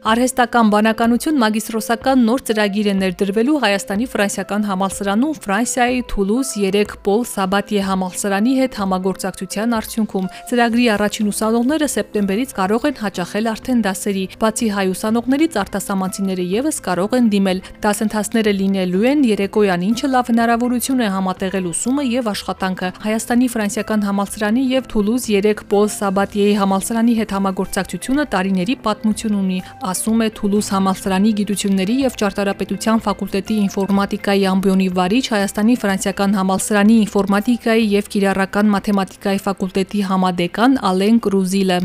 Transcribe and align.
Արհեստական 0.00 0.70
բանականություն 0.72 1.36
մագիստրոսական 1.36 2.22
նոր 2.24 2.42
ծրագիր 2.48 2.86
է 2.88 2.92
ներդրվելու 2.96 3.56
Հայաստանի 3.60 4.06
ֆրանսիական 4.08 4.62
համալսարանում 4.64 5.34
Ֆրանսիայի 5.44 5.98
Թուլուզ 6.08 6.52
3 6.62 6.94
Պոլ 7.04 7.24
Սաբատիե 7.28 7.82
համալսարանի 7.84 8.54
հետ 8.60 8.78
համագործակցության 8.80 9.74
արդյունքում։ 9.76 10.30
Ծրագրի 10.48 10.86
առաջին 10.96 11.28
ուսանողները 11.30 11.88
սեպտեմբերից 11.92 12.54
կարող 12.56 12.86
են 12.88 12.96
հաճախել 13.00 13.50
արդեն 13.52 13.82
դասերի, 13.84 14.24
բացի 14.40 14.68
հայ 14.80 14.86
ուսանողներից 14.88 15.60
արտասահմանցիները 15.60 16.48
եւս 16.48 16.80
կարող 16.88 17.18
են 17.20 17.28
դիմել։ 17.36 17.62
Դասընթացները 17.84 18.56
լինելու 18.56 19.04
են 19.12 19.20
երեկոյան, 19.28 19.84
ինչը 19.90 20.10
լավ 20.16 20.32
հնարավորություն 20.32 21.04
է 21.04 21.10
համատեղել 21.20 21.68
ուսումը 21.76 22.04
եւ 22.08 22.32
աշխատանքը։ 22.32 22.92
Հայաստանի 23.04 23.52
ֆրանսիական 23.52 24.08
համալսարանի 24.08 24.64
եւ 24.80 24.90
Թուլուզ 24.96 25.28
3 25.44 25.64
Պոլ 25.70 25.88
Սաբատիեի 26.00 26.56
համալսարանի 26.64 27.14
հետ 27.20 27.36
համագործակցությունը 27.36 28.28
տարիների 28.30 28.80
պատմություն 28.86 29.38
ունի 29.40 29.60
ասում 29.90 30.20
է 30.24 30.28
Թուլուզ 30.38 30.68
համալսարանի 30.74 31.30
գիտությունների 31.40 31.96
եւ 32.00 32.16
ճարտարապետության 32.20 33.02
ֆակուլտետի 33.06 33.56
ինֆորմատիկայի 33.66 34.44
ամբիոնի 34.50 34.88
վարիչ 34.98 35.22
Հայաստանի 35.34 35.74
ֆրանսիական 35.82 36.36
համալսարանի 36.38 36.96
ինֆորմատիկայի 37.04 37.88
եւ 37.94 38.10
կիրառական 38.14 38.70
մաթեմատիկայի 38.74 39.42
ֆակուլտետի 39.46 40.04
համադեկան 40.10 40.78
Ալեն 40.90 41.20
Կրուզիլը։ 41.26 41.80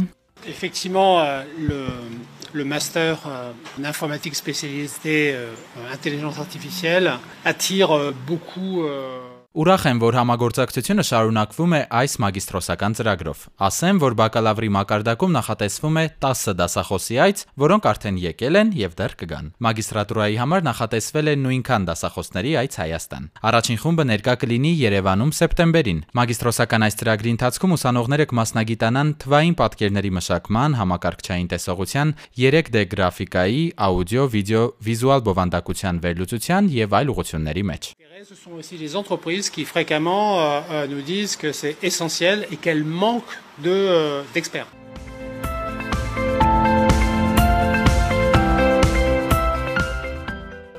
Effectivement, 0.47 1.19
euh, 1.19 1.43
le, 1.57 1.87
le 2.53 2.63
master 2.63 3.17
euh, 3.25 3.51
en 3.79 3.83
informatique 3.83 4.35
spécialisé 4.35 5.33
euh, 5.33 5.49
intelligence 5.91 6.37
artificielle 6.39 7.11
attire 7.43 8.13
beaucoup 8.27 8.83
Ուրախ 9.55 9.83
եմ, 9.87 9.99
որ 10.03 10.15
համագործակցությունը 10.19 11.03
շարունակվում 11.07 11.73
է 11.75 11.79
այս 11.95 12.13
մագիստրոսական 12.19 12.95
ծրագրով։ 12.97 13.43
Ասեմ, 13.63 13.99
որ 14.03 14.15
բակալավրի 14.19 14.69
մակարդակում 14.75 15.31
նախատեսվում 15.35 15.99
է 16.01 16.03
10 16.25 16.57
դասախոսի 16.59 17.19
այց, 17.23 17.43
որոնք 17.63 17.87
արդեն 17.91 18.17
եկել 18.19 18.59
են 18.59 18.73
եւ 18.75 18.97
դեռ 18.99 19.15
կգան։ 19.21 19.47
Մագիստրատուրայի 19.63 20.35
համար 20.43 20.65
նախատեսվել 20.67 21.31
է 21.31 21.35
նույնքան 21.45 21.87
դասախոսների 21.87 22.51
այց 22.65 22.75
Հայաստան։ 22.83 23.29
Առաջին 23.47 23.79
խումբը 23.79 24.05
ներկա 24.11 24.35
կլինի 24.43 24.71
Երևանում 24.75 25.31
սեպտեմբերին։ 25.39 26.03
Մագիստրոսական 26.19 26.85
այս 26.91 26.99
ծրագրի 26.99 27.31
ընթացքում 27.35 27.75
ուսանողները 27.79 28.27
կմասնագիտանան 28.35 29.15
թվային 29.23 29.55
պատկերների 29.63 30.11
մշակման, 30.19 30.77
համակարգչային 30.83 31.49
տեսողության, 31.55 32.13
3D 32.43 32.85
գրաֆիկայի, 32.91 33.63
աուդիո, 33.87 34.27
վիդեո, 34.35 34.65
վիզուալ 34.89 35.25
բովանդակության 35.31 36.03
վերլուծության 36.03 36.73
եւ 36.75 36.99
այլ 36.99 37.15
ուղղությունների 37.15 37.65
մեջ։ 37.71 37.95
Ce 38.25 38.33
sont 38.33 38.53
aussi 38.53 38.75
les 38.77 38.95
entreprises 38.95 39.44
qui 39.49 39.65
fréquemment 39.65 40.39
euh, 40.39 40.61
euh, 40.71 40.87
nous 40.87 41.01
disent 41.01 41.35
que 41.35 41.51
c'est 41.51 41.77
essentiel 41.83 42.47
et 42.51 42.57
qu'elles 42.57 42.83
manquent 42.83 43.23
d'experts. 43.59 44.67
De, 44.73 44.84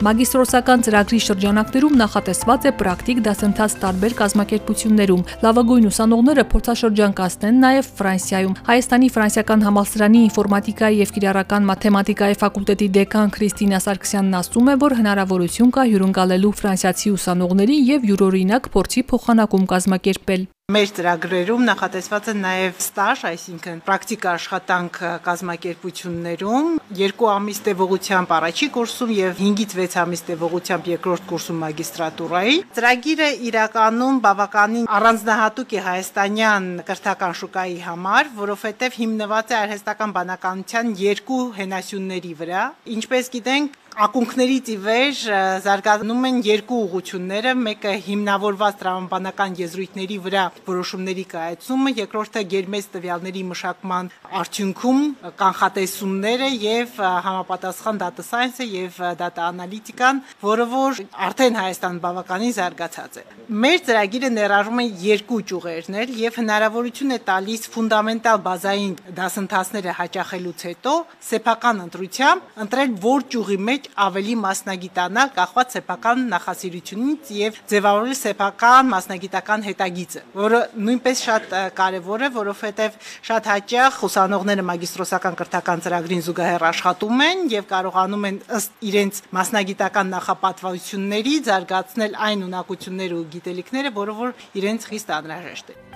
Մագիստրոսական 0.06 0.84
ծրագրի 0.86 1.18
շրջանակներում 1.24 1.94
նախատեսված 1.98 2.66
է 2.68 2.72
պրակտիկ 2.78 3.22
դասընթաց 3.26 3.72
տարբեր 3.82 4.12
կազմակերպություններում։ 4.20 5.24
Լավագույն 5.42 5.88
ուսանողները 5.90 6.44
փորձաշրջան 6.52 7.16
կասնեն 7.18 7.58
նաև 7.64 7.90
Ֆրանսիայում։ 7.98 8.54
Հայաստանի 8.70 9.10
ֆրանսիական 9.16 9.66
համալսարանի 9.66 10.22
ինֆորմատիկայի 10.30 11.00
եւ 11.02 11.14
կիրառական 11.18 11.70
մաթեմատիկայի 11.74 12.40
ֆակուլտետի 12.46 12.88
դեկան 13.02 13.32
Քրիստինա 13.34 13.80
Սարգսյանն 13.82 14.40
ասում 14.46 14.70
է, 14.70 14.76
որ 14.86 15.00
հնարավորություն 15.02 15.72
կա 15.74 15.88
հյուրընկալելու 15.90 16.58
ֆրանսիացի 16.62 17.16
ուսանողներին 17.18 17.88
եւ 17.96 18.12
յուրօրինակ 18.12 18.70
փորձի 18.76 19.10
փոխանակում 19.10 19.66
կազմակերպել։ 19.74 20.52
Մեր 20.74 20.88
ծրագրերում 20.96 21.60
նախատեսված 21.62 22.28
է 22.28 22.32
նաև 22.36 22.78
ստաժ, 22.82 23.20
այսինքն 23.28 23.76
պրակտիկա 23.86 24.32
աշխատանք 24.38 24.96
կազմակերպություններում, 25.26 26.72
երկու 27.00 27.28
ամիս 27.32 27.60
տևողությամբ 27.68 28.32
առաջի 28.38 28.68
կուրսում 28.74 29.12
եւ 29.14 29.36
5-ից 29.42 29.76
6 29.78 29.94
ամիս 30.02 30.24
տևողությամբ 30.32 30.90
երկրորդ 30.90 31.30
կուրսում 31.30 31.62
մագիստրատուրայի։ 31.66 32.58
Ծրագիրը 32.80 33.30
իրականում 33.46 34.20
բավականին 34.26 34.90
առանձնահատուկ 34.98 35.78
է 35.78 35.86
հայաստանյան 35.86 36.68
կրթական 36.90 37.40
շուկայի 37.46 37.80
համար, 37.86 38.34
որովհետեւ 38.42 39.00
հիմնված 39.06 39.54
է 39.54 39.60
արհեստական 39.62 40.18
բանականության 40.18 40.94
երկու 41.06 41.42
հենասյունների 41.62 42.38
վրա։ 42.42 42.68
Ինչպես 42.98 43.34
գիտենք, 43.38 43.82
ակունքներից 43.96 44.66
ի 44.68 44.74
վեր 44.84 45.20
զարգանում 45.64 46.24
են 46.28 46.38
երկու 46.44 46.78
ուղությունները, 46.84 47.52
մեկը 47.56 47.92
հիմնավորված 48.04 48.74
տրամաբանական 48.82 49.54
եզրույթների 49.56 50.18
վրա 50.26 50.42
որոշումների 50.66 51.24
կայացումը, 51.30 51.92
երկրորդը 52.02 52.42
գերմեծ 52.52 52.88
տվյալների 52.96 53.44
մշակման 53.52 54.10
արդյունքում 54.40 55.00
կանխատեսումները 55.40 56.50
եւ 56.66 57.00
համապատասխան 57.24 58.00
data 58.04 58.26
science-ը 58.26 58.66
եւ 58.68 59.00
data 59.16 59.48
analytics-ան, 59.48 60.20
որը 60.44 60.68
որ 60.76 61.00
արդեն 61.28 61.56
Հայաստան 61.56 62.00
բավականին 62.04 62.54
զարգացած 62.60 63.16
է։ 63.16 63.26
Մեր 63.64 63.80
ծրագիրը 63.86 64.30
ներառում 64.36 64.80
է 64.82 64.86
երկու 65.06 65.40
ճյուղերներ 65.48 66.14
եւ 66.20 66.38
հնարավորություն 66.42 67.16
է 67.16 67.20
տալիս 67.30 67.66
ֆունդամենտալ 67.72 68.40
բազային 68.44 68.94
դասընթացները 69.16 69.96
հաճախելուց 70.02 70.64
հետո 70.66 70.94
սեփական 71.30 71.84
ընտրությամբ 71.86 72.62
ընտրել 72.66 72.96
որ 73.06 73.28
ճյուղի 73.36 73.60
մեջ 73.70 73.85
ավելի 74.06 74.34
մասնագիտանալ 74.42 75.30
կախված 75.36 75.76
սեփական 75.76 76.22
նախասիրությունից 76.32 77.30
եւ 77.36 77.58
ձևավորել 77.72 78.16
սեփական 78.20 78.90
մասնագիտական 78.92 79.66
հետագիծը, 79.66 80.22
որը 80.36 80.60
նույնպես 80.86 81.22
շատ 81.26 81.56
կարեւոր 81.80 82.26
է, 82.26 82.30
որովհետեւ 82.36 83.00
շատ 83.30 83.50
հաճախ 83.52 84.00
ուսանողները 84.10 84.66
մագիստրոսական 84.70 85.38
կրթական 85.40 85.84
ծրագրին 85.86 86.24
զուգահեռ 86.26 86.66
աշխատում 86.70 87.24
են 87.26 87.44
եւ 87.56 87.68
կարողանում 87.72 88.30
են 88.30 88.40
ըստ 88.60 88.86
իրենց 88.90 89.22
մասնագիտական 89.40 90.14
նախապատվությունների 90.16 91.36
զարգացնել 91.50 92.18
այն 92.30 92.48
ունակությունները 92.50 93.20
ու 93.20 93.28
գիտելիքները, 93.36 93.94
որը 94.00 94.18
որ 94.22 94.34
իրենց 94.62 94.90
խիստ 94.92 95.14
անհրաժեշտ 95.20 95.76
է։ 95.76 95.95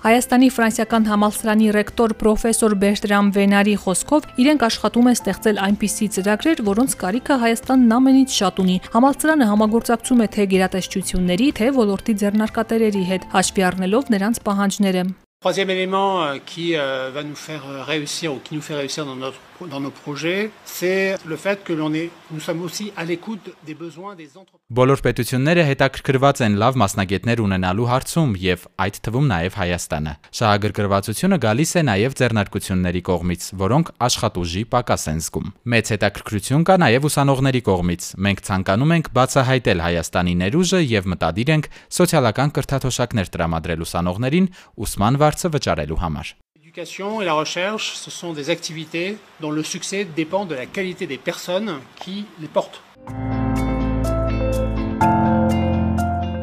Հայաստանի 0.00 0.46
ֆրանսիական 0.56 1.06
համալսարանի 1.10 1.66
ռեկտոր 1.76 2.12
պրոֆեսոր 2.22 2.74
Բերտրամ 2.80 3.26
Վենարի 3.36 3.74
խոսքով 3.82 4.28
իրենք 4.40 4.64
աշխատում 4.70 5.10
են 5.12 5.18
ստեղծել 5.18 5.60
այնպիսի 5.66 6.08
ծրագրեր, 6.16 6.64
որոնց 6.70 6.96
կարիքը 7.04 7.38
Հայաստանն 7.44 7.96
ամենից 8.00 8.40
շատ 8.40 8.64
ունի։ 8.64 8.80
Համալսարանը 8.96 9.52
համագործակցում 9.52 10.24
է 10.24 10.32
թե 10.40 10.50
գերատեսչությունների, 10.56 11.54
թե 11.60 11.74
ոլորտի 11.84 12.20
ձեռնարկատերերի 12.24 13.08
հետ, 13.12 13.32
հաշվի 13.36 13.66
առնելով 13.68 14.14
նրանց 14.16 14.46
պահանջները։ 14.48 15.04
Troisième 15.42 15.70
élément 15.70 16.22
euh, 16.22 16.36
qui 16.44 16.76
euh, 16.76 17.10
va 17.14 17.22
nous 17.22 17.34
faire 17.34 17.62
euh, 17.66 17.82
réussir 17.82 18.34
ou 18.34 18.40
qui 18.44 18.54
nous 18.54 18.60
fait 18.60 18.74
réussir 18.74 19.06
dans, 19.06 19.16
notre, 19.16 19.38
dans 19.70 19.80
nos 19.80 19.90
projets, 19.90 20.50
c'est 20.66 21.16
le 21.24 21.36
fait 21.36 21.64
que 21.64 21.72
l'on 21.72 21.94
est, 21.94 22.10
nous 22.30 22.40
sommes 22.40 22.60
aussi 22.60 22.92
à 22.94 23.04
l'écoute 23.06 23.48
des 23.64 23.72
besoins 23.72 24.14
des 24.14 24.36
entreprises. 24.36 24.60
Բոլոր 24.70 25.00
պետությունները 25.02 25.62
հետաքրքրված 25.66 26.40
են 26.46 26.54
լավ 26.60 26.76
մասնագետներ 26.78 27.40
ունենալու 27.42 27.86
հարցում 27.90 28.34
եւ 28.38 28.66
այդ 28.84 28.98
թվում 29.02 29.30
նաեւ 29.32 29.56
Հայաստանը։ 29.58 30.12
Շահագրգռվածությունը 30.38 31.38
գալիս 31.42 31.72
է 31.74 31.82
նաեւ 31.88 32.14
ձեռնարկությունների 32.20 33.02
կողմից, 33.08 33.48
որոնք 33.64 33.90
աշխատուժի 34.06 34.62
պակաս 34.76 35.06
են 35.10 35.18
զգում։ 35.26 35.50
Մեծ 35.74 35.90
հետաքրքրություն 35.96 36.66
կա 36.70 36.76
նաեւ 36.84 37.08
ուսանողների 37.10 37.62
կողմից։ 37.66 38.06
Մենք 38.30 38.44
ցանկանում 38.46 38.94
ենք 38.94 39.10
բացահայտել 39.18 39.84
Հայաստանի 39.88 40.34
ներուժը 40.44 40.80
եւ 40.86 41.10
մտադիր 41.10 41.50
ենք 41.50 41.70
սոցիալական 41.98 42.54
կրթաթոշակներ 42.60 43.34
տրամադրել 43.34 43.84
ուսանողներին 43.90 44.50
ուսման 44.86 45.18
հարցը 45.30 45.54
վճարելու 45.56 46.00
համար։ 46.02 46.34
L'éducation 46.70 47.20
et 47.20 47.24
la 47.24 47.34
recherche, 47.34 47.94
ce 47.94 48.10
sont 48.10 48.32
des 48.32 48.50
activités 48.50 49.18
dont 49.40 49.50
le 49.50 49.62
succès 49.62 50.04
dépend 50.04 50.44
de 50.44 50.54
la 50.54 50.66
qualité 50.66 51.06
des 51.06 51.18
personnes 51.18 51.80
qui 51.96 52.26
les 52.40 52.48
portent. 52.48 52.82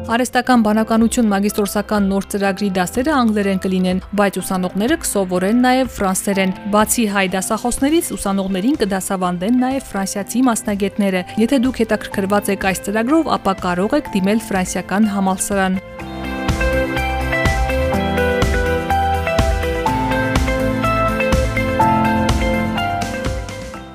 Արեստական 0.08 0.62
բանականություն 0.64 1.26
մագիստրոսական 1.28 2.06
նոր 2.08 2.26
ծրագրի 2.32 2.68
դասերը 2.78 3.12
անգլերեն 3.12 3.60
կլինեն, 3.60 4.00
բայց 4.16 4.38
ուսանողները 4.40 4.96
կսովորեն 5.02 5.60
նաև 5.66 5.90
ֆրանսերեն։ 5.98 6.54
Բացի 6.72 7.04
հայ 7.12 7.26
դասախոսներից 7.36 8.10
ուսանողներին 8.16 8.80
կդասավանդեն 8.80 9.62
նաև 9.68 9.88
ֆրանսիացի 9.92 10.44
մասնագետները։ 10.48 11.24
Եթե 11.44 11.62
դուք 11.68 11.82
հետաքրքրված 11.84 12.52
եք 12.56 12.68
այս 12.72 12.84
ծրագրով, 12.88 13.32
ապա 13.36 13.58
կարող 13.68 13.98
եք 14.00 14.12
դիմել 14.16 14.44
ֆրանսիական 14.48 15.12
համալսարան։ 15.12 15.82